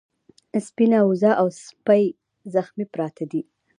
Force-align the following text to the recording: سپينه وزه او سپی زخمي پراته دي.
سپينه 0.67 0.99
وزه 1.09 1.31
او 1.41 1.47
سپی 1.67 2.03
زخمي 2.53 2.85
پراته 2.93 3.25
دي. 3.31 3.41